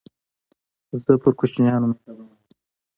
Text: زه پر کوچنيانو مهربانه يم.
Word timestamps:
زه 1.03 1.11
پر 1.21 1.31
کوچنيانو 1.39 1.87
مهربانه 1.91 2.23
يم. 2.35 2.35